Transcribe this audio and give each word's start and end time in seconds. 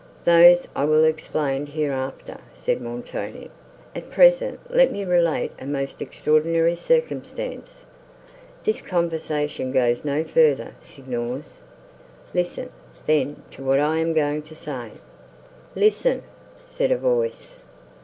"Those 0.25 0.65
I 0.75 0.85
will 0.85 1.03
explain 1.03 1.67
hereafter," 1.67 2.39
said 2.55 2.81
Montoni: 2.81 3.51
"at 3.95 4.09
present 4.09 4.59
let 4.67 4.91
me 4.91 5.05
relate 5.05 5.51
a 5.59 5.67
most 5.67 6.01
extraordinary 6.01 6.75
circumstance. 6.75 7.85
This 8.63 8.81
conversation 8.81 9.71
goes 9.71 10.03
no 10.03 10.23
further, 10.23 10.73
Signors. 10.81 11.59
Listen, 12.33 12.71
then, 13.05 13.43
to 13.51 13.63
what 13.63 13.79
I 13.79 13.97
am 13.99 14.13
going 14.13 14.41
to 14.41 14.55
say." 14.55 14.93
"Listen!" 15.75 16.23
said 16.65 16.89
a 16.91 16.97
voice. 16.97 17.57